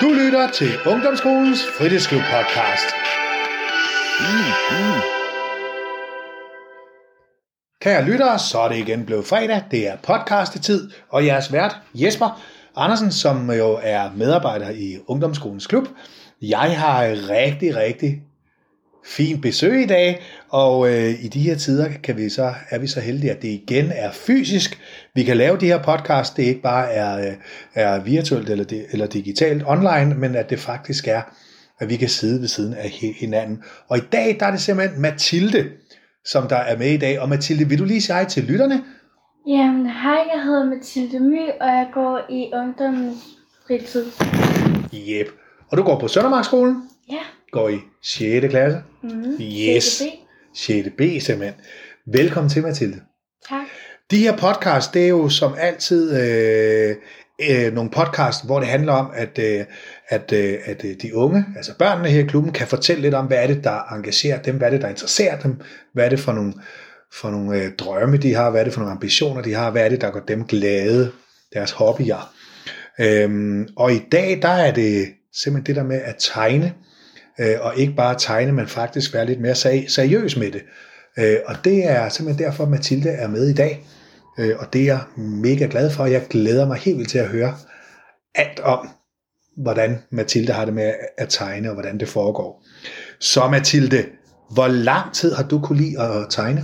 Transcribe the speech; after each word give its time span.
Du 0.00 0.08
lytter 0.08 0.50
til 0.50 0.68
Ungdomsskolens 0.86 1.66
Fritidsklub 1.78 2.20
podcast. 2.20 2.88
Kære 7.82 8.04
lyttere, 8.04 8.38
så 8.38 8.58
er 8.58 8.68
det 8.68 8.76
igen 8.76 9.06
blevet 9.06 9.26
fredag. 9.26 9.62
Det 9.70 9.88
er 9.88 9.96
podcastetid, 9.96 10.90
og 11.08 11.26
jeres 11.26 11.52
vært 11.52 11.76
Jesper 11.94 12.40
Andersen, 12.76 13.12
som 13.12 13.50
jo 13.50 13.78
er 13.82 14.10
medarbejder 14.16 14.70
i 14.70 14.98
Ungdomsskolens 15.06 15.66
Klub. 15.66 15.88
Jeg 16.42 16.80
har 16.80 17.04
rigtig, 17.30 17.76
rigtig 17.76 18.22
fint 19.04 19.42
besøg 19.42 19.82
i 19.82 19.86
dag, 19.86 20.22
og 20.48 20.88
øh, 20.88 21.24
i 21.24 21.28
de 21.28 21.40
her 21.40 21.56
tider 21.56 21.88
kan 22.02 22.16
vi 22.16 22.28
så, 22.28 22.54
er 22.70 22.78
vi 22.78 22.86
så 22.86 23.00
heldige, 23.00 23.30
at 23.30 23.42
det 23.42 23.48
igen 23.48 23.92
er 23.94 24.10
fysisk. 24.12 24.80
Vi 25.14 25.22
kan 25.22 25.36
lave 25.36 25.56
de 25.56 25.66
her 25.66 25.82
podcast, 25.82 26.36
det 26.36 26.42
ikke 26.42 26.62
bare 26.62 26.92
er, 26.92 27.28
øh, 27.28 27.34
er 27.74 28.00
virtuelt 28.00 28.50
eller, 28.50 28.64
eller 28.92 29.06
digitalt 29.06 29.62
online, 29.66 30.14
men 30.14 30.34
at 30.34 30.50
det 30.50 30.58
faktisk 30.58 31.08
er, 31.08 31.22
at 31.80 31.88
vi 31.88 31.96
kan 31.96 32.08
sidde 32.08 32.40
ved 32.40 32.48
siden 32.48 32.74
af 32.74 32.90
hinanden. 33.20 33.62
Og 33.88 33.98
i 33.98 34.02
dag, 34.12 34.36
der 34.40 34.46
er 34.46 34.50
det 34.50 34.60
simpelthen 34.60 35.02
Mathilde, 35.02 35.70
som 36.24 36.48
der 36.48 36.56
er 36.56 36.78
med 36.78 36.90
i 36.90 36.96
dag. 36.96 37.20
Og 37.20 37.28
Mathilde, 37.28 37.68
vil 37.68 37.78
du 37.78 37.84
lige 37.84 38.02
sige 38.02 38.14
hej 38.14 38.24
til 38.24 38.44
lytterne? 38.44 38.84
Jamen, 39.48 39.86
hej, 39.86 40.20
jeg 40.34 40.42
hedder 40.44 40.64
Mathilde 40.64 41.20
My, 41.20 41.42
og 41.60 41.66
jeg 41.68 41.88
går 41.94 42.20
i 42.30 42.50
ungdommens 42.54 43.18
fritid. 43.66 44.04
Jep. 44.92 45.26
Og 45.70 45.78
du 45.78 45.82
går 45.82 45.98
på 45.98 46.08
Søndermarkskolen? 46.08 46.82
Ja. 47.10 47.37
Går 47.52 47.68
i 47.68 47.78
6. 48.02 48.46
klasse? 48.50 48.82
Mm, 49.02 49.24
Yes. 49.40 50.02
6. 50.54 50.88
B 50.98 51.00
simpelthen. 51.20 51.54
Velkommen 52.12 52.50
til, 52.50 52.62
Mathilde. 52.62 53.00
Tak. 53.48 53.64
De 54.10 54.16
her 54.18 54.36
podcast, 54.36 54.94
det 54.94 55.04
er 55.04 55.08
jo 55.08 55.28
som 55.28 55.54
altid 55.58 56.20
øh, 56.22 56.96
øh, 57.50 57.72
nogle 57.74 57.90
podcast, 57.90 58.46
hvor 58.46 58.58
det 58.58 58.68
handler 58.68 58.92
om, 58.92 59.10
at, 59.14 59.38
øh, 59.38 59.64
at, 60.08 60.32
øh, 60.32 60.58
at 60.64 60.84
øh, 60.84 60.94
de 61.02 61.14
unge, 61.16 61.44
altså 61.56 61.72
børnene 61.78 62.08
her 62.08 62.20
i 62.20 62.26
klubben, 62.26 62.52
kan 62.52 62.66
fortælle 62.66 63.02
lidt 63.02 63.14
om, 63.14 63.26
hvad 63.26 63.38
er 63.42 63.46
det, 63.46 63.64
der 63.64 63.92
engagerer 63.94 64.42
dem, 64.42 64.56
hvad 64.56 64.66
er 64.68 64.72
det, 64.72 64.82
der 64.82 64.88
interesserer 64.88 65.40
dem, 65.40 65.60
hvad 65.94 66.04
er 66.04 66.08
det 66.08 66.20
for 66.20 66.32
nogle, 66.32 66.54
for 67.12 67.30
nogle 67.30 67.62
øh, 67.62 67.72
drømme, 67.78 68.16
de 68.16 68.34
har, 68.34 68.50
hvad 68.50 68.60
er 68.60 68.64
det 68.64 68.72
for 68.72 68.80
nogle 68.80 68.92
ambitioner, 68.92 69.42
de 69.42 69.54
har, 69.54 69.70
hvad 69.70 69.84
er 69.84 69.88
det, 69.88 70.00
der 70.00 70.10
gør 70.10 70.20
dem 70.20 70.44
glade, 70.44 71.12
deres 71.54 71.70
hobbyer. 71.70 72.32
Øhm, 73.00 73.68
og 73.76 73.92
i 73.92 73.98
dag, 74.12 74.38
der 74.42 74.48
er 74.48 74.72
det 74.74 75.08
simpelthen 75.42 75.66
det 75.66 75.76
der 75.76 75.88
med 75.88 76.00
at 76.04 76.16
tegne, 76.18 76.66
øh, 76.66 76.87
Øh, 77.40 77.54
og 77.60 77.76
ikke 77.76 77.94
bare 77.94 78.14
tegne, 78.18 78.52
men 78.52 78.66
faktisk 78.66 79.14
være 79.14 79.26
lidt 79.26 79.40
mere 79.40 79.54
seriøs 79.88 80.36
med 80.36 80.52
det. 80.52 80.62
Øh, 81.18 81.36
og 81.46 81.54
det 81.64 81.90
er 81.90 82.08
simpelthen 82.08 82.46
derfor, 82.46 82.64
at 82.64 82.70
Mathilde 82.70 83.08
er 83.08 83.28
med 83.28 83.48
i 83.48 83.54
dag. 83.54 83.86
Øh, 84.38 84.54
og 84.58 84.72
det 84.72 84.80
er 84.80 84.86
jeg 84.86 85.00
mega 85.16 85.66
glad 85.70 85.90
for. 85.90 86.06
Jeg 86.06 86.22
glæder 86.30 86.66
mig 86.66 86.76
helt 86.76 86.96
vildt 86.96 87.10
til 87.10 87.18
at 87.18 87.28
høre 87.28 87.54
alt 88.34 88.60
om, 88.60 88.88
hvordan 89.56 89.98
Mathilde 90.10 90.52
har 90.52 90.64
det 90.64 90.74
med 90.74 90.92
at 91.18 91.28
tegne, 91.28 91.68
og 91.68 91.74
hvordan 91.74 92.00
det 92.00 92.08
foregår. 92.08 92.62
Så 93.20 93.48
Mathilde, 93.48 94.04
hvor 94.50 94.66
lang 94.66 95.14
tid 95.14 95.34
har 95.34 95.44
du 95.44 95.60
kunne 95.60 95.78
lide 95.78 96.02
at 96.02 96.26
tegne? 96.30 96.62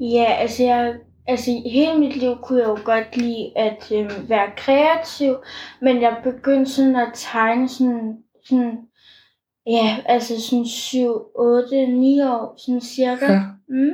Ja, 0.00 0.32
altså 0.38 0.62
jeg 0.62 0.94
altså 1.26 1.50
hele 1.72 1.98
mit 1.98 2.16
liv 2.16 2.36
kunne 2.42 2.60
jeg 2.60 2.68
jo 2.68 2.78
godt 2.84 3.16
lide 3.16 3.52
at 3.56 3.92
øh, 3.92 4.30
være 4.30 4.50
kreativ, 4.56 5.36
men 5.82 6.02
jeg 6.02 6.16
begyndte 6.24 6.72
sådan 6.72 6.96
at 6.96 7.08
tegne 7.14 7.68
sådan, 7.68 8.16
sådan 8.44 8.72
ja, 9.70 9.96
altså 10.06 10.40
sådan 10.50 10.66
7, 10.66 11.22
8, 11.38 11.86
9 11.86 12.20
år, 12.20 12.54
sådan 12.58 12.80
cirka. 12.80 13.32
Ja. 13.32 13.40
Mm. 13.68 13.90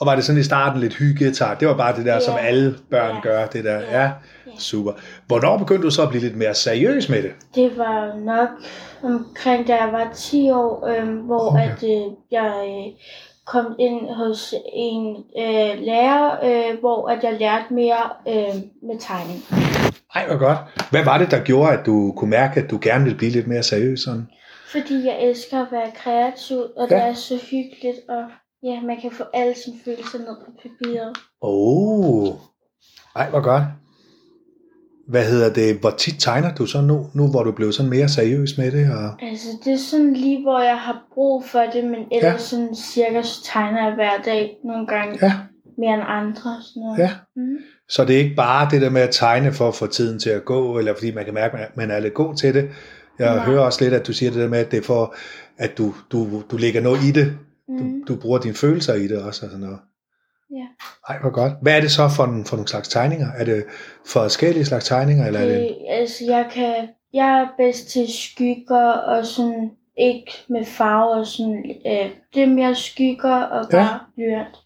Og 0.00 0.06
var 0.06 0.14
det 0.14 0.24
sådan 0.24 0.40
i 0.40 0.44
starten 0.44 0.80
lidt 0.80 0.94
hyggetag? 0.94 1.56
Det 1.60 1.68
var 1.68 1.76
bare 1.76 1.96
det 1.96 2.04
der, 2.06 2.14
Ja. 2.14 2.20
som 2.20 2.34
alle 2.40 2.74
børn 2.90 3.14
Ja. 3.14 3.20
gør, 3.20 3.46
det 3.46 3.64
der. 3.64 3.80
Ja. 3.80 4.00
Ja, 4.00 4.10
Ja. 4.46 4.52
super. 4.58 4.92
Hvornår 5.26 5.58
begyndte 5.58 5.82
du 5.84 5.90
så 5.90 6.02
at 6.02 6.08
blive 6.08 6.22
lidt 6.22 6.36
mere 6.36 6.54
seriøs 6.54 7.08
med 7.08 7.22
det? 7.22 7.30
Det 7.54 7.78
var 7.78 8.16
nok 8.18 8.48
omkring 9.02 9.68
da 9.68 9.76
jeg 9.76 9.92
var 9.92 10.10
10 10.14 10.50
år, 10.50 10.86
øh, 10.86 11.08
hvor 11.18 11.50
Okay. 11.50 11.70
at 11.70 11.82
øh, 11.82 12.12
jeg 12.30 12.52
øh, 12.68 12.92
kom 13.46 13.74
ind 13.78 14.08
hos 14.14 14.54
en 14.74 15.16
øh, 15.38 15.78
lærer, 15.86 16.30
øh, 16.44 16.78
hvor 16.80 17.08
at 17.08 17.18
jeg 17.24 17.36
lærte 17.40 17.74
mere 17.74 18.02
øh, 18.28 18.54
med 18.82 18.98
tegning. 19.00 19.40
Ej, 20.14 20.26
hvor 20.26 20.38
godt. 20.38 20.58
Hvad 20.90 21.04
var 21.04 21.18
det, 21.18 21.30
der 21.30 21.40
gjorde, 21.44 21.72
at 21.72 21.86
du 21.86 22.12
kunne 22.16 22.30
mærke, 22.30 22.60
at 22.60 22.70
du 22.70 22.78
gerne 22.82 23.04
ville 23.04 23.18
blive 23.18 23.32
lidt 23.32 23.46
mere 23.46 23.62
seriøs? 23.62 24.00
Sådan? 24.00 24.26
Fordi 24.72 25.06
jeg 25.06 25.22
elsker 25.22 25.58
at 25.66 25.72
være 25.72 25.90
kreativ, 25.94 26.58
og 26.76 26.88
Ja. 26.90 26.96
det 26.96 27.04
er 27.04 27.12
så 27.14 27.36
hyggeligt, 27.50 27.96
og 28.08 28.22
ja, 28.62 28.80
man 28.80 29.00
kan 29.00 29.10
få 29.10 29.24
alle 29.34 29.54
sine 29.64 29.76
følelser 29.84 30.18
ned 30.18 30.36
på 30.46 30.50
papiret. 30.62 31.12
Oh. 31.40 32.28
Ej, 33.16 33.30
hvor 33.30 33.40
godt. 33.40 33.62
Hvad 35.08 35.24
hedder 35.24 35.52
det? 35.52 35.76
Hvor 35.80 35.90
tit 35.90 36.14
tegner 36.18 36.54
du 36.54 36.66
så 36.66 36.80
nu, 36.80 37.06
nu 37.14 37.30
hvor 37.30 37.42
du 37.42 37.52
blev 37.52 37.72
sådan 37.72 37.90
mere 37.90 38.08
seriøs 38.08 38.58
med 38.58 38.72
det? 38.72 38.90
Og... 38.92 39.22
Altså, 39.22 39.48
det 39.64 39.72
er 39.72 39.76
sådan 39.78 40.12
lige, 40.12 40.42
hvor 40.42 40.60
jeg 40.60 40.78
har 40.78 41.02
brug 41.14 41.44
for 41.44 41.60
det, 41.72 41.84
men 41.84 42.00
ellers 42.12 42.32
ja. 42.32 42.38
sådan 42.38 42.74
cirka 42.74 43.22
så 43.22 43.44
tegner 43.44 43.86
jeg 43.86 43.94
hver 43.94 44.22
dag, 44.24 44.56
nogle 44.64 44.86
gange 44.86 45.18
Ja, 45.22 45.32
mere 45.78 45.94
end 45.94 46.02
andre. 46.06 46.62
Sådan 46.62 46.82
noget. 46.82 46.98
ja. 46.98 47.10
Mm. 47.36 47.56
Så 47.88 48.04
det 48.04 48.14
er 48.16 48.20
ikke 48.20 48.36
bare 48.36 48.68
det 48.70 48.80
der 48.82 48.90
med 48.90 49.00
at 49.02 49.10
tegne 49.10 49.52
for 49.52 49.68
at 49.68 49.74
få 49.74 49.86
tiden 49.86 50.18
til 50.18 50.30
at 50.30 50.44
gå, 50.44 50.78
eller 50.78 50.94
fordi 50.94 51.14
man 51.14 51.24
kan 51.24 51.34
mærke, 51.34 51.56
at 51.58 51.76
man 51.76 51.90
er 51.90 52.00
lidt 52.00 52.14
god 52.14 52.34
til 52.34 52.54
det. 52.54 52.68
Jeg 53.26 53.36
Nej. 53.36 53.44
hører 53.44 53.60
også 53.60 53.84
lidt, 53.84 53.94
at 53.94 54.06
du 54.06 54.12
siger 54.12 54.30
det 54.30 54.40
der 54.40 54.48
med, 54.48 54.58
at 54.58 54.70
det 54.70 54.78
er 54.78 54.82
for, 54.82 55.14
at 55.58 55.78
du, 55.78 55.94
du, 56.12 56.42
du 56.50 56.56
lægger 56.56 56.80
noget 56.80 57.02
i 57.02 57.10
det. 57.10 57.26
Du, 57.78 57.84
Mm. 57.84 58.04
du 58.08 58.16
bruger 58.16 58.38
dine 58.38 58.54
følelser 58.54 58.94
i 58.94 59.08
det 59.08 59.22
også. 59.22 59.46
Og 59.46 59.50
sådan 59.50 59.60
noget. 59.64 59.78
Ja. 60.50 60.66
Ej, 61.08 61.18
hvor 61.20 61.30
godt. 61.30 61.52
Hvad 61.62 61.76
er 61.76 61.80
det 61.80 61.90
så 61.90 62.08
for, 62.16 62.24
en, 62.24 62.44
for 62.44 62.56
nogle 62.56 62.68
slags 62.68 62.88
tegninger? 62.88 63.28
Er 63.36 63.44
det 63.44 63.64
forskellige 64.06 64.64
slags 64.64 64.84
tegninger, 64.88 65.26
eller 65.26 65.40
er 65.40 65.44
det... 65.44 65.54
Det, 65.58 65.76
altså, 65.88 66.24
jeg 66.24 66.48
kan, 66.52 66.74
jeg 67.14 67.28
er 67.40 67.46
bedst 67.58 67.88
til 67.88 68.06
skygger 68.12 68.90
og 68.92 69.26
sådan, 69.26 69.70
ikke 69.98 70.32
med 70.48 70.64
farver, 70.64 71.24
sådan, 71.24 71.64
øh, 71.86 72.10
det 72.34 72.42
er 72.42 72.46
mere 72.46 72.74
skygger 72.74 73.34
og 73.42 73.66
Ja. 73.72 73.76
bare 73.76 74.00
blyant. 74.14 74.56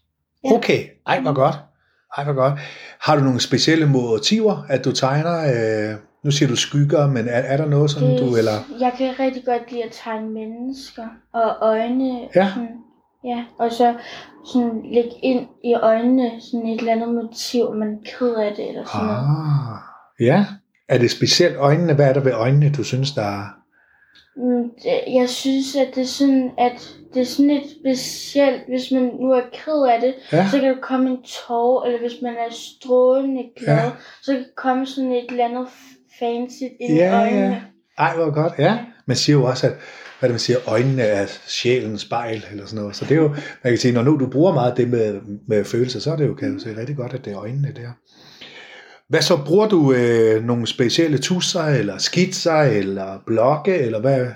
ja. 0.45 0.53
Okay, 0.53 0.85
ej, 1.07 1.19
hvor 1.21 1.33
godt. 1.33 1.55
Ej, 2.17 2.23
hvor 2.23 2.33
godt. 2.33 2.53
Har 3.01 3.15
du 3.15 3.21
nogle 3.23 3.39
specielle 3.41 3.85
motiver, 3.89 4.65
at 4.69 4.85
du 4.85 4.91
tegner? 4.91 5.37
Øh, 5.91 5.95
nu 6.25 6.31
siger 6.31 6.49
du 6.49 6.55
skygger, 6.55 7.07
men 7.07 7.27
er, 7.27 7.39
er 7.39 7.57
der 7.57 7.65
noget 7.65 7.91
sådan, 7.91 8.09
Det, 8.09 8.19
du... 8.19 8.35
Eller... 8.35 8.51
Jeg 8.79 8.93
kan 8.97 9.19
rigtig 9.19 9.45
godt 9.45 9.71
lide 9.71 9.83
at 9.83 9.91
tegne 10.03 10.29
mennesker 10.29 11.07
og 11.33 11.55
øjne. 11.61 12.19
Ja. 12.35 12.49
Sådan, 12.49 12.69
ja. 13.23 13.43
Og 13.59 13.71
så 13.71 13.95
sådan 14.45 14.81
lægge 14.93 15.11
ind 15.23 15.47
i 15.63 15.73
øjnene 15.73 16.31
sådan 16.41 16.67
et 16.67 16.79
eller 16.79 16.91
andet 16.91 17.13
motiv, 17.13 17.73
man 17.75 17.87
er 17.87 18.17
ked 18.19 18.35
af 18.35 18.53
det 18.55 18.69
eller 18.69 18.85
sådan 18.85 19.05
noget. 19.05 19.19
Ah, 19.19 19.77
ja. 20.19 20.45
Er 20.89 20.97
det 20.97 21.11
specielt 21.11 21.55
øjnene? 21.57 21.93
Hvad 21.93 22.09
er 22.09 22.13
der 22.13 22.19
ved 22.19 22.33
øjnene, 22.33 22.71
du 22.77 22.83
synes, 22.83 23.11
der 23.11 23.21
er... 23.21 23.45
Mm, 24.37 24.69
Jeg 25.13 25.29
synes, 25.29 25.75
at 25.75 25.87
det 25.95 26.01
er 26.01 26.07
sådan, 26.07 26.51
at 26.57 26.93
det 27.13 27.21
er 27.21 27.25
sådan 27.25 27.47
lidt 27.51 27.63
specielt, 27.79 28.61
hvis 28.67 28.91
man 28.91 29.01
nu 29.03 29.31
er 29.31 29.41
ked 29.53 29.87
af 29.93 30.01
det, 30.01 30.13
Ja, 30.31 30.47
så 30.51 30.59
kan 30.59 30.69
der 30.69 30.81
komme 30.81 31.09
en 31.09 31.17
tår, 31.47 31.85
eller 31.85 31.99
hvis 31.99 32.21
man 32.21 32.33
er 32.33 32.51
strålende 32.51 33.43
glad, 33.57 33.75
Ja. 33.75 33.83
ja. 33.83 33.91
så 34.21 34.31
kan 34.31 34.41
der 34.41 34.47
komme 34.57 34.87
sådan 34.87 35.11
et 35.11 35.25
eller 35.29 35.45
andet 35.45 35.67
fancy 36.19 36.63
ind 36.79 36.93
Ja, 36.95 36.95
i 36.95 36.97
ja. 36.97 37.21
øjnene. 37.21 37.61
ej, 37.97 38.15
hvor 38.15 38.33
godt. 38.33 38.53
Ja, 38.59 38.77
man 39.05 39.17
siger 39.17 39.37
jo 39.37 39.43
også, 39.45 39.67
at 39.67 39.73
hvad 40.19 40.29
det, 40.29 40.33
man 40.33 40.39
siger, 40.39 40.57
øjnene 40.67 41.01
er 41.01 41.25
sjælens 41.47 42.01
spejl, 42.01 42.45
eller 42.51 42.65
sådan 42.65 42.79
noget. 42.81 42.95
Så 42.95 43.05
det 43.05 43.11
er 43.11 43.21
jo, 43.21 43.27
man 43.63 43.71
kan 43.73 43.77
sige, 43.77 43.93
når 43.93 44.03
nu 44.03 44.17
du 44.19 44.29
bruger 44.29 44.53
meget 44.53 44.77
det 44.77 44.89
med, 44.89 45.21
med 45.47 45.63
følelser, 45.63 45.99
så 45.99 46.11
er 46.11 46.15
det 46.15 46.27
jo, 46.27 46.33
kan 46.33 46.53
du 46.53 46.59
sige, 46.59 46.77
rigtig 46.77 46.95
godt, 46.95 47.13
at 47.13 47.25
det 47.25 47.33
er 47.33 47.39
øjnene 47.39 47.73
der. 47.75 47.89
Hvad 49.09 49.21
så, 49.21 49.37
bruger 49.45 49.67
du 49.67 49.93
øh, 49.93 50.43
nogle 50.43 50.67
specielle 50.67 51.17
tusser, 51.17 51.63
eller 51.63 51.97
skitser, 51.97 52.61
eller 52.61 53.19
blokke, 53.25 53.77
eller 53.77 53.99
hvad? 54.01 54.27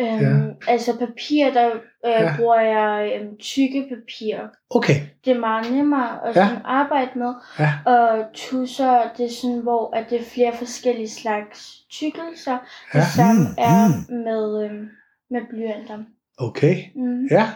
Øhm, 0.00 0.20
Ja. 0.20 0.32
Altså 0.68 0.98
papir, 0.98 1.50
der 1.54 1.66
øh, 2.06 2.10
Ja. 2.10 2.34
bruger 2.38 2.60
jeg 2.60 3.12
øhm, 3.20 3.36
tykke 3.38 3.86
papir. 3.88 4.36
Okay, 4.70 4.94
Det 5.24 5.36
er 5.36 5.40
meget 5.40 5.72
nemmere 5.72 6.28
at 6.28 6.36
Ja. 6.36 6.46
sådan 6.48 6.62
arbejde 6.64 7.10
med. 7.18 7.34
ja, 7.58 7.70
Og 7.86 8.24
tusser, 8.34 9.02
det 9.16 9.24
er 9.26 9.30
sådan, 9.42 9.58
hvor 9.58 9.96
at 9.96 10.06
det 10.10 10.20
er 10.20 10.24
flere 10.34 10.52
forskellige 10.58 11.08
slags 11.10 11.70
tykkelser. 11.90 12.58
Det 12.92 12.98
Ja. 12.98 13.04
samme 13.16 13.40
Mm, 13.42 13.54
er 13.58 14.12
med, 14.24 14.64
øhm, 14.64 14.88
med 15.30 15.40
blyanter. 15.50 15.98
okay, 16.38 16.76
Mm. 16.96 17.26
ja. 17.30 17.46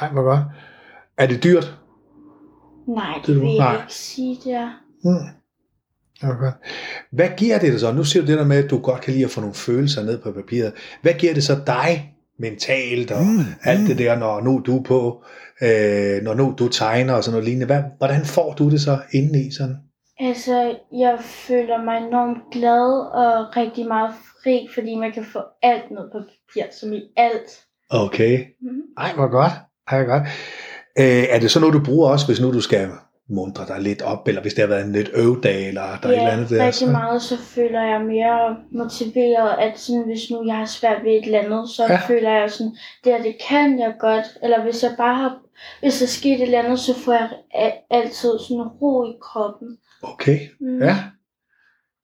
Ej, 0.00 0.08
hvor 0.08 0.22
godt. 0.22 0.40
Er 1.18 1.26
det 1.26 1.44
dyrt? 1.44 1.74
Nej, 2.88 3.14
Det 3.18 3.26
det 3.26 3.40
vil 3.40 3.54
jeg 3.54 3.76
ikke 3.82 3.94
sige, 3.94 4.38
det 4.44 4.52
er. 4.52 4.70
Mm. 5.04 5.28
Okay. 6.22 6.52
Hvad 7.12 7.28
giver 7.36 7.58
det 7.58 7.72
dig 7.72 7.80
så? 7.80 7.92
Nu 7.92 8.04
siger 8.04 8.22
du 8.22 8.30
det 8.30 8.38
der 8.38 8.44
med, 8.44 8.64
at 8.64 8.70
du 8.70 8.78
godt 8.78 9.00
kan 9.00 9.12
lide 9.12 9.24
at 9.24 9.30
få 9.30 9.40
nogle 9.40 9.54
følelser 9.54 10.02
ned 10.02 10.18
på 10.18 10.32
papiret. 10.32 10.72
Hvad 11.02 11.14
giver 11.14 11.34
det 11.34 11.44
så 11.44 11.60
dig 11.66 12.14
mentalt 12.38 13.10
og 13.10 13.22
mm. 13.22 13.38
alt 13.64 13.88
det 13.88 13.98
der, 13.98 14.18
når 14.18 14.40
nu 14.40 14.62
du 14.66 14.78
er 14.78 14.82
på, 14.82 15.24
øh, 15.62 16.22
når 16.22 16.34
nu 16.34 16.54
du 16.58 16.68
tegner 16.68 17.14
og 17.14 17.24
sådan 17.24 17.32
noget 17.32 17.44
lignende? 17.44 17.66
Hvad, 17.66 17.82
hvordan 17.98 18.24
får 18.24 18.52
du 18.52 18.70
det 18.70 18.80
så 18.80 18.98
indeni 19.12 19.50
sådan? 19.52 19.76
Altså, 20.20 20.76
jeg 20.92 21.18
føler 21.20 21.84
mig 21.84 21.96
enormt 22.06 22.38
glad 22.52 22.86
og 23.22 23.56
rigtig 23.56 23.86
meget 23.86 24.14
fri, 24.42 24.68
fordi 24.74 24.94
man 24.94 25.12
kan 25.12 25.24
få 25.32 25.38
alt 25.62 25.90
ned 25.90 26.10
på 26.12 26.18
papir, 26.18 26.72
som 26.80 26.92
i 26.92 27.02
alt. 27.16 27.64
Okay. 27.90 28.38
Mm. 28.62 28.82
Ej, 28.98 29.12
hvor 29.14 29.30
godt. 29.30 29.52
Ej, 29.88 29.98
hvor 29.98 30.06
godt. 30.06 30.22
Øh, 30.98 31.24
er 31.34 31.38
det 31.38 31.50
så 31.50 31.60
noget, 31.60 31.74
du 31.74 31.84
bruger 31.84 32.10
også, 32.10 32.26
hvis 32.26 32.40
nu 32.40 32.52
du 32.52 32.60
skal 32.60 32.90
mundre 33.30 33.64
dig 33.68 33.80
lidt 33.80 34.02
op, 34.02 34.28
eller 34.28 34.42
hvis 34.42 34.54
det 34.54 34.62
har 34.62 34.68
været 34.68 34.86
en 34.86 34.92
lidt 34.92 35.10
øvdag, 35.14 35.68
eller 35.68 35.82
der 35.82 36.08
er 36.08 36.12
et 36.12 36.16
eller 36.18 36.30
andet 36.30 36.50
der. 36.50 36.66
rigtig 36.66 36.88
meget, 36.88 37.22
så 37.22 37.36
føler 37.38 37.82
jeg 37.82 38.00
mere 38.00 38.56
motiveret, 38.72 39.50
at 39.60 39.78
sådan, 39.78 40.02
hvis 40.06 40.30
nu 40.30 40.44
jeg 40.46 40.54
har 40.56 40.66
svært 40.66 41.04
ved 41.04 41.10
et 41.12 41.24
eller 41.24 41.38
andet, 41.40 41.68
så 41.70 41.82
Ja. 41.88 41.92
ja. 41.92 42.00
føler 42.08 42.30
jeg 42.40 42.50
sådan, 42.50 42.72
det 43.04 43.12
her, 43.12 43.22
det 43.22 43.36
kan 43.48 43.78
jeg 43.78 43.94
godt. 44.00 44.24
Eller 44.42 44.62
hvis 44.62 44.82
jeg 44.82 44.94
bare 44.98 45.14
har, 45.14 45.38
hvis 45.80 45.98
der 45.98 46.06
sker 46.06 46.34
et 46.34 46.42
eller 46.42 46.62
andet, 46.62 46.78
så 46.78 46.98
får 47.04 47.12
jeg 47.12 47.28
altid 47.90 48.30
sådan 48.48 48.62
ro 48.82 49.04
i 49.04 49.12
kroppen. 49.22 49.68
Okay, 50.02 50.38
Mm. 50.60 50.82
ja. 50.82 50.96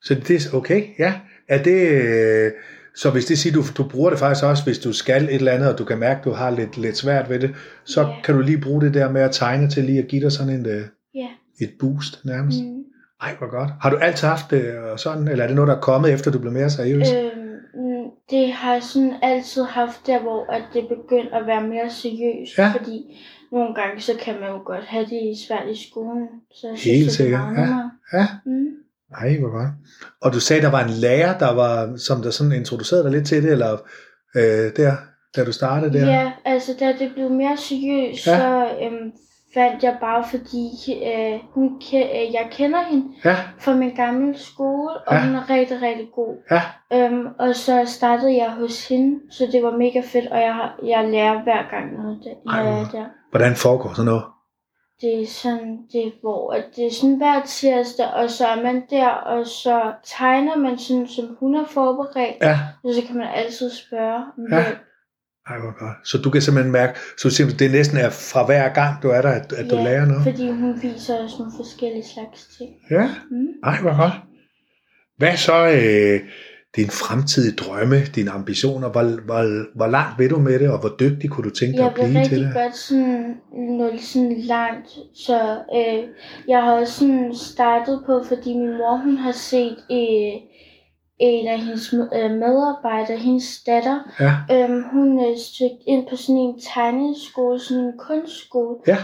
Så 0.03 0.15
det 0.15 0.31
er 0.31 0.57
okay, 0.57 0.83
ja. 0.99 1.15
Er 1.49 1.63
det, 1.63 1.89
øh, 1.91 2.51
så 2.97 3.11
hvis 3.11 3.25
det 3.25 3.39
siger, 3.39 3.53
du, 3.55 3.63
du 3.77 3.89
bruger 3.89 4.11
det 4.11 4.19
faktisk 4.19 4.45
også, 4.45 4.65
hvis 4.65 4.79
du 4.79 4.93
skal 4.93 5.25
et 5.25 5.35
eller 5.35 5.53
andet, 5.53 5.73
og 5.73 5.79
du 5.79 5.85
kan 5.85 5.99
mærke, 5.99 6.19
at 6.19 6.25
du 6.25 6.31
har 6.31 6.51
lidt, 6.51 6.77
lidt 6.77 6.97
svært 6.97 7.31
ved 7.31 7.41
det, 7.41 7.55
så 7.85 8.01
Ja. 8.01 8.09
kan 8.25 8.35
du 8.35 8.41
lige 8.41 8.61
bruge 8.61 8.81
det 8.81 8.95
der 8.95 9.11
med 9.11 9.21
at 9.23 9.33
tegne 9.33 9.71
til 9.71 9.85
lige 9.85 9.99
at 10.03 10.09
give 10.09 10.23
dig 10.23 10.33
sådan 10.33 10.53
en, 10.53 10.67
øh, 10.67 10.73
Ja. 10.77 10.85
Et 11.61 11.73
boost 11.81 12.25
nærmest. 12.25 12.65
Mm. 12.65 12.85
Ej, 13.23 13.35
hvor 13.39 13.51
godt. 13.51 13.71
Har 13.81 13.91
du 13.91 13.97
altid 13.97 14.29
haft 14.29 14.51
det 14.51 14.65
øh, 14.65 14.99
sådan, 14.99 15.29
eller 15.29 15.45
er 15.45 15.49
det 15.49 15.57
noget, 15.57 15.69
der 15.69 15.77
er 15.77 15.81
kommet, 15.81 16.13
efter 16.13 16.31
du 16.31 16.39
blev 16.39 16.53
mere 16.53 16.71
seriøs? 16.71 17.13
Øhm, 17.13 17.31
mm, 17.75 18.11
det 18.31 18.53
har 18.53 18.73
jeg 18.73 18.83
sådan 18.83 19.15
altid 19.23 19.63
haft 19.63 20.07
der, 20.07 20.21
hvor 20.21 20.53
at 20.53 20.63
det 20.75 20.89
begyndte 20.89 21.35
at 21.35 21.47
være 21.47 21.69
mere 21.69 21.91
seriøst. 21.91 22.59
Ja. 22.59 22.73
Fordi 22.77 23.21
nogle 23.53 23.75
gange, 23.75 24.01
så 24.01 24.13
kan 24.21 24.35
man 24.41 24.49
jo 24.49 24.63
godt 24.65 24.85
have 24.85 25.05
det 25.05 25.39
svært 25.49 25.69
i 25.73 25.89
skolen. 25.91 26.29
Så 26.55 26.67
jeg 26.67 26.71
Helt 26.71 27.13
synes, 27.13 27.17
det 27.17 27.23
er 27.23 27.25
sikkert, 27.25 27.69
ja. 27.69 28.19
Ja. 28.19 28.27
Mm. 28.47 28.67
Ej, 29.21 29.39
hvor 29.39 29.51
godt. 29.51 29.69
Og 30.21 30.33
du 30.33 30.41
sagde, 30.41 30.63
der 30.63 30.71
var 30.71 30.85
en 30.85 30.91
lærer, 30.91 31.39
der 31.39 31.55
var, 31.55 31.97
som 31.97 32.23
der 32.23 32.31
sådan 32.31 32.53
introducerede 32.53 33.05
dig 33.05 33.13
lidt 33.13 33.27
til 33.27 33.43
det, 33.43 33.53
eller 33.53 33.79
øh, 34.37 34.77
der, 34.77 34.93
da 35.37 35.45
du 35.45 35.53
startede 35.53 35.93
der? 35.93 36.07
Ja, 36.07 36.33
altså 36.45 36.73
da 36.81 36.95
det 36.99 37.11
blev 37.15 37.31
mere 37.31 37.57
seriøst, 37.57 38.27
ja. 38.27 38.39
så 38.39 38.69
øhm, 38.83 39.13
fandt 39.55 39.83
jeg 39.85 39.97
bare, 40.01 40.25
fordi 40.25 40.69
øh, 41.07 41.41
hun 41.55 41.83
øh, 41.95 42.33
jeg 42.35 42.49
kender 42.51 42.83
hende 42.83 43.07
Ja, 43.25 43.37
fra 43.59 43.75
min 43.75 43.91
gamle 43.95 44.39
skole, 44.39 44.91
og 45.07 45.15
Ja. 45.15 45.25
hun 45.27 45.35
er 45.35 45.51
rigtig, 45.51 45.83
rigtig 45.83 46.09
god. 46.15 46.35
ja. 46.51 46.63
Øhm, 46.93 47.27
og 47.39 47.55
så 47.57 47.83
startede 47.87 48.37
jeg 48.37 48.51
hos 48.51 48.89
hende, 48.89 49.21
så 49.31 49.49
det 49.53 49.63
var 49.63 49.71
mega 49.77 50.01
fedt, 50.05 50.27
og 50.27 50.39
jeg, 50.39 50.71
jeg 50.87 51.09
lærer 51.11 51.43
hver 51.43 51.71
gang 51.71 52.03
noget, 52.03 52.19
der, 52.25 52.53
Ej, 52.53 52.59
jeg 52.61 52.81
er 52.81 52.87
der. 52.93 53.05
Hvordan 53.31 53.55
foregår 53.55 53.91
sådan 53.95 54.05
noget? 54.05 54.23
Det 55.01 55.23
er 55.23 55.27
sådan, 55.27 55.79
det 55.93 56.07
er, 56.07 56.11
hvor 56.21 56.53
at 56.53 56.65
det 56.77 56.87
er 56.87 56.91
sådan 57.01 57.17
hver 57.17 57.41
tirsdag, 57.45 58.07
og 58.15 58.31
så 58.31 58.47
er 58.47 58.63
man 58.63 58.83
der, 58.91 59.09
og 59.09 59.47
så 59.47 59.93
tegner 60.05 60.57
man 60.57 60.79
sådan, 60.79 61.07
som 61.09 61.37
hun 61.41 61.55
har 61.55 61.65
forberedt, 61.65 62.37
Ja, 62.43 62.59
og 62.85 62.95
så 62.95 63.03
kan 63.07 63.17
man 63.17 63.29
altid 63.35 63.71
spørge 63.71 64.17
om 64.17 64.45
Ja. 64.53 64.63
hjælp. 64.63 64.79
Ej, 65.51 65.59
hvor 65.59 65.79
godt. 65.79 66.09
Så 66.09 66.19
du 66.19 66.31
kan 66.31 66.43
simpelthen 66.43 66.73
mærke, 66.73 66.99
så 67.19 67.29
du 67.29 67.35
siger, 67.35 67.51
det 67.51 67.71
næsten 67.71 67.97
er 67.99 68.11
fra 68.11 68.47
hver 68.47 68.69
gang, 68.69 69.03
du 69.03 69.09
er 69.09 69.23
der, 69.23 69.29
at, 69.29 69.53
at 69.53 69.71
du 69.71 69.77
Ja, 69.77 69.85
lærer 69.85 70.05
noget? 70.07 70.23
fordi 70.23 70.51
hun 70.51 70.83
viser 70.83 71.15
os 71.25 71.39
nogle 71.39 71.53
forskellige 71.57 72.05
slags 72.15 72.47
ting. 72.59 72.71
Ja, 72.91 73.09
Mm. 73.31 73.47
ej, 73.65 73.81
hvor 73.81 73.97
godt. 73.97 74.13
Hvad 75.17 75.37
så 75.37 75.67
øh, 75.69 76.21
din 76.77 76.89
fremtidige 76.91 77.57
drømme, 77.57 77.97
dine 78.15 78.31
ambitioner? 78.31 78.89
Hvor, 78.89 79.03
hvor, 79.25 79.77
hvor 79.77 79.87
langt 79.87 80.19
vil 80.19 80.31
du 80.31 80.39
med 80.39 80.59
det, 80.59 80.69
og 80.71 80.79
hvor 80.81 80.97
dygtig 81.01 81.31
kunne 81.31 81.45
du 81.51 81.55
tænke 81.55 81.73
dig 81.73 81.79
Jeg 81.83 81.87
at 81.89 81.95
blive 81.95 82.07
vil 82.07 82.15
til 82.15 82.23
rigtig 82.23 82.39
det? 82.39 82.55
godt 82.55 82.77
sådan 82.77 83.35
nå 83.79 83.91
sådan 84.01 84.37
langt, 84.41 84.89
så 85.27 85.39
øh, 85.79 86.03
jeg 86.49 86.63
har 86.63 86.73
også 86.73 86.93
sådan 86.99 87.33
startet 87.35 88.03
på, 88.07 88.25
fordi 88.29 88.51
min 88.55 88.73
mor 88.79 88.97
hun 89.05 89.17
har 89.17 89.33
set 89.33 89.77
øh, 89.93 90.35
en 91.21 91.47
af 91.49 91.59
hendes 91.61 91.93
øh, 91.93 92.31
medarbejdere, 92.31 93.17
hendes 93.19 93.63
datter, 93.67 94.01
Ja, 94.21 94.33
øh, 94.69 94.83
hun 94.93 95.25
øh, 95.31 95.37
søgte 95.39 95.85
ind 95.87 96.07
på 96.11 96.17
sådan 96.17 96.37
en 96.41 96.61
tegneskole, 96.75 97.61
sådan 97.61 97.85
en 97.85 97.93
kunstskole, 97.99 98.77
ja, 98.87 98.97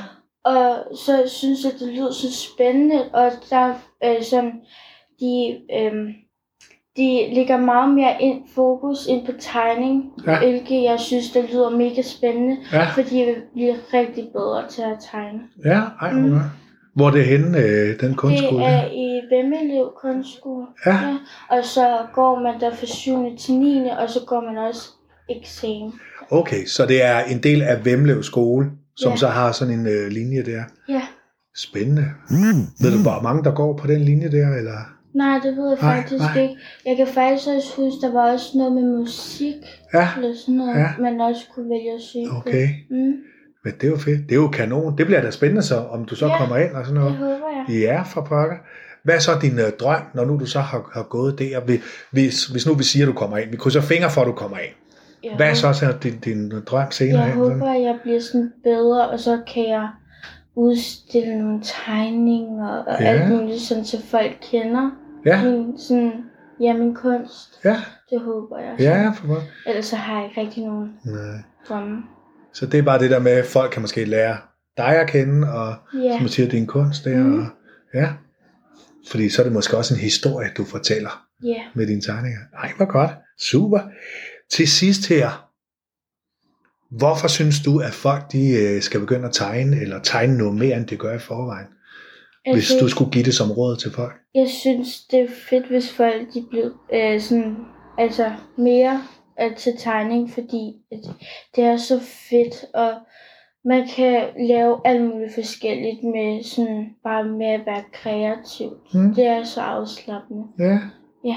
og 0.45 0.77
så 0.97 1.23
synes 1.27 1.65
jeg, 1.65 1.73
det 1.81 1.89
lyder 1.89 2.13
så 2.13 2.27
spændende, 2.33 3.05
og 3.13 3.31
der 3.51 3.75
øh, 4.05 4.23
sådan, 4.23 4.53
de, 5.21 5.57
øh, 5.79 6.09
de 6.97 7.35
lægger 7.35 7.57
meget 7.57 7.95
mere 7.95 8.23
ind, 8.23 8.43
fokus 8.55 9.07
ind 9.07 9.27
på 9.27 9.33
tegning, 9.39 10.13
Ja. 10.27 10.39
hvilket 10.39 10.83
jeg 10.83 11.01
synes, 11.01 11.31
der 11.31 11.43
lyder 11.43 11.71
mega 11.71 12.03
spændende, 12.03 12.57
ja, 12.73 12.85
fordi 12.95 13.19
jeg 13.19 13.27
vil 13.27 13.43
blive 13.53 13.75
rigtig 13.95 14.29
bedre 14.33 14.69
til 14.69 14.83
at 14.83 14.97
tegne. 15.13 15.41
ja, 15.65 15.81
ej, 16.01 16.13
Mm. 16.13 16.31
godt. 16.31 16.43
Hvor 16.97 17.07
er 17.07 17.11
det 17.11 17.25
henne, 17.25 17.59
øh, 17.59 18.01
den 18.01 18.15
kunstskole? 18.15 18.65
Det 18.65 18.73
er 18.73 18.85
i 18.93 19.21
Vemmelev 19.37 19.93
Kunstskole. 20.03 20.67
Ja, 20.87 20.99
Og 21.51 21.65
så 21.65 21.99
går 22.15 22.41
man 22.43 22.61
der 22.61 22.75
fra 22.75 22.87
7. 22.87 23.37
til 23.39 23.55
9. 23.55 23.89
og 23.99 24.11
så 24.11 24.21
går 24.27 24.41
man 24.41 24.59
også 24.69 24.89
eksamen. 25.29 25.93
okay, 26.31 26.65
så 26.67 26.87
det 26.87 27.05
er 27.05 27.19
en 27.21 27.43
del 27.43 27.63
af 27.63 27.85
Vemlev 27.85 28.23
skole, 28.23 28.71
som 28.97 29.11
Ja. 29.13 29.17
så 29.17 29.27
har 29.27 29.53
sådan 29.53 29.75
en 29.75 29.87
øh, 29.87 30.09
linje 30.09 30.43
der. 30.45 30.63
Ja. 30.89 31.03
Spændende. 31.57 32.05
Ved 32.81 32.91
du, 32.97 33.03
hvor 33.03 33.21
mange 33.23 33.45
der 33.45 33.55
går 33.55 33.77
på 33.77 33.87
den 33.87 34.01
linje 34.01 34.31
der, 34.31 34.55
eller? 34.57 34.79
Nej, 35.15 35.39
det 35.43 35.57
ved 35.57 35.69
jeg 35.69 35.79
Nej, 35.83 35.97
faktisk 35.97 36.25
nej. 36.35 36.43
ikke. 36.43 36.57
Jeg 36.87 36.97
kan 36.97 37.07
faktisk 37.07 37.49
også 37.57 37.73
huske, 37.77 38.07
der 38.07 38.13
var 38.13 38.33
også 38.33 38.47
noget 38.59 38.73
med 38.73 38.83
musik, 38.99 39.55
Ja, 39.95 40.09
eller 40.17 40.35
sådan 40.37 40.55
noget, 40.55 40.75
Ja. 40.75 40.81
ja. 40.81 40.89
man 41.01 41.21
også 41.21 41.43
kunne 41.55 41.71
vælge 41.71 41.93
at 41.95 42.01
søge 42.13 42.27
på. 42.31 42.37
okay. 42.37 42.69
Mm, 42.91 43.13
Men 43.67 43.75
det 43.81 43.87
er 43.87 43.91
jo 43.91 43.97
fedt. 43.97 44.21
Det 44.29 44.33
er 44.33 44.37
jo 44.37 44.49
kanon. 44.49 44.99
Det 44.99 45.07
bliver 45.07 45.21
da 45.23 45.31
spændende 45.31 45.63
så, 45.63 45.77
om 45.77 46.05
du 46.05 46.15
så 46.15 46.27
Ja. 46.27 46.39
kommer 46.39 46.57
ind 46.57 46.73
og 46.73 46.87
sådan 46.87 47.03
det 47.03 47.11
noget. 47.11 47.17
håber 47.17 47.65
jeg. 47.69 47.81
Ja, 47.81 48.03
for 48.03 48.21
pokker. 48.21 48.57
Hvad 49.03 49.15
er 49.15 49.19
så 49.19 49.31
din 49.43 49.59
øh, 49.59 49.73
drøm, 49.81 50.03
når 50.15 50.25
nu 50.25 50.39
du 50.41 50.47
så 50.47 50.61
har, 50.61 50.91
har 50.95 51.03
gået 51.03 51.39
der? 51.39 51.61
Vi- 51.61 51.81
Hvis, 52.11 52.47
hvis 52.47 52.67
nu 52.67 52.75
vi 52.75 52.85
siger, 52.85 53.07
at 53.07 53.09
du 53.09 53.19
kommer 53.19 53.37
ind. 53.39 53.51
Vi 53.51 53.57
krydser 53.57 53.81
fingre 53.81 54.11
for, 54.11 54.21
at 54.21 54.27
du 54.27 54.33
kommer 54.33 54.59
ind. 54.59 54.75
Jeg 55.25 55.33
Hvad 55.37 55.51
er 55.51 55.55
så, 55.55 55.73
så 55.73 55.95
din, 56.03 56.19
din 56.19 56.53
drøm 56.67 56.91
senere 56.91 57.21
Jeg 57.23 57.29
hen? 57.33 57.39
håber, 57.39 57.71
at 57.75 57.83
jeg 57.83 57.99
bliver 58.03 58.21
sådan 58.21 58.53
bedre, 58.65 59.09
og 59.09 59.21
så 59.21 59.41
kan 59.55 59.69
jeg 59.69 59.89
udstille 60.57 61.39
nogle 61.43 61.61
tegninger 61.63 62.69
og 62.69 62.97
Ja. 63.01 63.05
ja. 63.13 63.19
alt 63.23 63.31
muligt, 63.31 63.61
sådan, 63.63 63.85
så 63.85 64.03
folk 64.11 64.33
kender 64.53 64.91
Ja, 65.27 65.45
min, 65.45 65.79
sådan, 65.79 66.13
ja, 66.61 66.73
min 66.77 66.95
kunst. 66.95 67.61
ja, 67.65 67.77
Det 68.11 68.21
håber 68.21 68.59
jeg. 68.59 68.75
ja, 68.79 69.11
for 69.17 69.27
pokker. 69.27 69.43
Ellers 69.67 69.87
så 69.87 69.97
har 69.97 70.17
jeg 70.21 70.29
ikke 70.29 70.41
rigtig 70.41 70.65
nogen 70.65 70.93
Nej. 71.05 71.43
drømme. 71.69 72.03
Så 72.57 72.67
det 72.67 72.79
er 72.79 72.83
bare 72.83 72.99
det 72.99 73.11
der 73.11 73.19
med, 73.19 73.33
at 73.33 73.47
folk 73.47 73.71
kan 73.73 73.83
måske 73.83 74.05
lære 74.05 74.37
dig 74.77 75.01
at 75.01 75.11
kende, 75.11 75.53
og 75.53 75.75
Ja, 75.95 76.19
som 76.19 76.29
siger, 76.29 76.49
din 76.49 76.67
kunst 76.67 77.05
der. 77.05 77.17
Mhm. 77.17 77.39
Og, 77.39 77.47
ja. 77.95 78.13
Fordi 79.11 79.29
så 79.29 79.43
er 79.43 79.45
det 79.45 79.53
måske 79.53 79.77
også 79.77 79.95
en 79.95 80.01
historie, 80.01 80.49
du 80.57 80.65
fortæller 80.65 81.27
ja. 81.45 81.63
med 81.75 81.87
dine 81.87 82.01
tegninger. 82.01 82.41
Ej, 82.63 82.73
hvor 82.77 82.85
godt. 82.85 83.11
Super. 83.39 83.81
Til 84.51 84.69
sidst 84.69 85.09
her. 85.09 85.51
Hvorfor 86.91 87.29
synes 87.29 87.63
du, 87.65 87.79
at 87.79 87.93
folk 87.93 88.33
de 88.33 88.51
øh, 88.63 88.83
skal 88.83 89.01
begynde 89.01 89.29
at 89.29 89.33
tegne, 89.33 89.81
eller 89.81 90.03
tegne 90.03 90.39
noget 90.39 90.55
mere, 90.55 90.77
end 90.77 90.87
de 90.87 90.97
gør 90.97 91.15
i 91.15 91.19
forvejen? 91.19 91.67
Hvis 92.53 92.71
Altså, 92.71 92.85
du 92.85 92.89
skulle 92.89 93.11
give 93.11 93.25
det 93.25 93.35
som 93.35 93.51
råd 93.51 93.77
til 93.77 93.93
folk. 93.93 94.15
Jeg 94.35 94.49
synes, 94.49 94.89
det 95.11 95.21
er 95.21 95.29
fedt, 95.51 95.67
hvis 95.67 95.93
folk 95.93 96.35
de 96.35 96.45
blev 96.51 96.73
øh, 96.95 97.21
sådan, 97.21 97.57
altså 97.99 98.33
mere 98.59 99.03
til 99.57 99.73
tegning, 99.79 100.31
fordi 100.31 100.73
det 101.57 101.65
er 101.65 101.77
så 101.77 102.01
fedt, 102.31 102.65
og 102.75 102.93
man 103.65 103.89
kan 103.97 104.23
lave 104.49 104.81
alt 104.85 105.03
muligt 105.05 105.35
forskelligt 105.35 106.03
med 106.03 106.45
sådan, 106.45 106.87
bare 107.05 107.25
med 107.25 107.47
at 107.47 107.61
være 107.67 107.83
kreativ. 107.93 108.71
Mm. 108.95 109.15
Det 109.15 109.27
er 109.27 109.45
så 109.45 109.61
afslappende. 109.61 110.43
Ja. 110.59 110.79
Ja. 111.25 111.37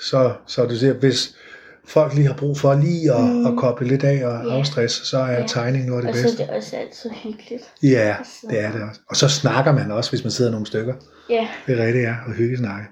Så, 0.00 0.32
så 0.46 0.66
du 0.66 0.76
siger, 0.76 0.92
hvis 0.92 1.36
folk 1.84 2.14
lige 2.14 2.26
har 2.26 2.36
brug 2.36 2.56
for 2.58 2.74
lige 2.74 3.12
at, 3.12 3.24
mm. 3.24 3.46
At 3.46 3.52
koble 3.56 3.88
lidt 3.88 4.04
af 4.04 4.26
og 4.26 4.44
Ja. 4.46 4.58
afstresse, 4.58 5.06
så 5.06 5.18
er 5.18 5.32
Ja. 5.32 5.46
tegning 5.46 5.86
noget 5.86 6.04
af 6.04 6.08
Og 6.08 6.14
det 6.14 6.20
så 6.22 6.26
er 6.26 6.30
bedste. 6.30 6.42
det 6.46 6.50
også 6.50 6.76
altid 6.76 7.10
hyggeligt. 7.10 7.72
Ja, 7.82 8.16
Altså. 8.18 8.46
det 8.50 8.60
er 8.60 8.72
det 8.72 8.82
også. 8.82 9.00
Og 9.10 9.16
så 9.16 9.28
snakker 9.28 9.72
man 9.72 9.90
også, 9.90 10.10
hvis 10.10 10.24
man 10.24 10.30
sidder 10.30 10.50
nogle 10.50 10.66
stykker. 10.66 10.94
Ja, 11.30 11.48
Det 11.66 11.80
er 11.80 11.86
rigtigt, 11.86 12.04
ja. 12.04 12.14
Og 12.26 12.32
hyggesnakke. 12.32 12.86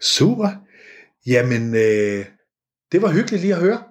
Super. 0.00 0.48
Jamen, 1.26 1.74
øh, 1.74 2.24
det 2.92 3.02
var 3.02 3.08
hyggeligt 3.08 3.42
lige 3.42 3.54
at 3.54 3.60
høre. 3.60 3.82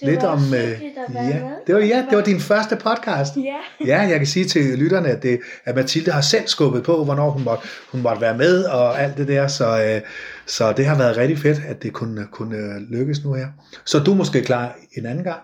det 0.00 0.08
lidt 0.08 0.22
var 0.22 0.28
om... 0.28 0.38
øh, 0.54 0.60
hyggeligt 0.60 0.98
at 1.08 1.14
være 1.14 1.24
ja, 1.24 1.44
med. 1.44 1.56
det 1.66 1.74
var, 1.74 1.80
ja, 1.80 2.06
det 2.10 2.16
var 2.18 2.24
din 2.24 2.40
første 2.40 2.76
podcast. 2.76 3.36
Ja, 3.36 3.60
Ja, 3.86 4.00
jeg 4.00 4.18
kan 4.18 4.26
sige 4.26 4.44
til 4.44 4.78
lytterne, 4.78 5.08
at, 5.08 5.22
det, 5.22 5.40
at 5.64 5.74
Mathilde 5.74 6.10
har 6.10 6.20
selv 6.20 6.46
skubbet 6.46 6.84
på, 6.84 7.04
hvornår 7.04 7.30
hun 7.30 7.44
måtte, 7.44 7.68
hun 7.92 8.02
måtte 8.02 8.20
være 8.20 8.36
med 8.38 8.64
og 8.64 9.02
alt 9.02 9.16
det 9.16 9.28
der, 9.28 9.48
så, 9.48 9.84
øh, 9.84 10.00
så 10.46 10.72
det 10.72 10.86
har 10.86 10.98
været 10.98 11.16
rigtig 11.16 11.38
fedt, 11.38 11.60
at 11.68 11.82
det 11.82 11.92
kunne, 11.92 12.26
kunne 12.32 12.80
lykkes 12.80 13.24
nu 13.24 13.32
her. 13.32 13.46
Så 13.84 13.98
du 13.98 14.14
måske 14.14 14.42
klar 14.42 14.76
en 14.96 15.06
anden 15.06 15.24
gang? 15.24 15.40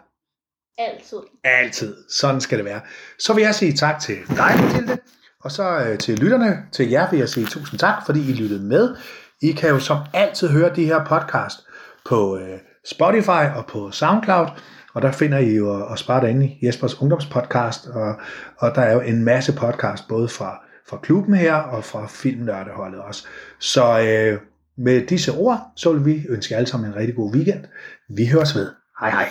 altid. 0.78 1.18
Altid. 1.44 1.96
Sådan 2.10 2.40
skal 2.40 2.58
det 2.58 2.64
være. 2.64 2.80
Så 3.18 3.32
vil 3.34 3.42
jeg 3.42 3.54
sige 3.54 3.72
tak 3.72 4.00
til 4.00 4.16
dig, 4.28 4.54
Mathilde, 4.62 4.98
og 5.40 5.52
så 5.52 5.78
øh, 5.78 5.98
til 5.98 6.18
lytterne, 6.18 6.62
til 6.72 6.90
jer 6.90 7.10
vil 7.10 7.18
jeg 7.18 7.28
sige 7.28 7.46
tusind 7.46 7.78
tak, 7.78 8.06
fordi 8.06 8.30
I 8.30 8.32
lyttede 8.32 8.62
med. 8.62 8.96
I 9.42 9.52
kan 9.52 9.68
jo 9.68 9.78
som 9.78 9.98
altid 10.14 10.48
høre 10.48 10.74
de 10.76 10.84
her 10.84 11.04
podcast 11.04 11.58
på 12.08 12.38
øh, 12.38 12.58
Spotify 12.84 13.56
og 13.56 13.66
på 13.66 13.90
SoundCloud, 13.90 14.46
og 14.94 15.02
der 15.02 15.12
finder 15.12 15.38
I 15.38 15.54
jo 15.54 15.92
at 15.92 15.98
spare 15.98 16.20
derinde 16.20 16.46
i 16.46 16.66
Jespers 16.66 17.00
Ungdomspodcast, 17.00 17.86
og, 17.86 18.14
og 18.58 18.74
der 18.74 18.82
er 18.82 18.92
jo 18.92 19.00
en 19.00 19.24
masse 19.24 19.52
podcast, 19.52 20.08
både 20.08 20.28
fra, 20.28 20.62
fra 20.88 20.98
klubben 21.02 21.34
her 21.34 21.54
og 21.54 21.84
fra 21.84 22.06
Filmnørdeholdet 22.06 23.00
også. 23.00 23.26
Så 23.58 24.00
øh, 24.00 24.40
med 24.76 25.06
disse 25.06 25.32
ord, 25.32 25.72
så 25.76 25.92
vil 25.92 26.04
vi 26.04 26.26
ønske 26.28 26.52
jer 26.52 26.58
alle 26.58 26.68
sammen 26.68 26.90
en 26.90 26.96
rigtig 26.96 27.16
god 27.16 27.34
weekend. 27.34 27.64
Vi 28.08 28.26
høres 28.26 28.54
ved. 28.54 28.70
Hej 29.00 29.10
hej. 29.10 29.28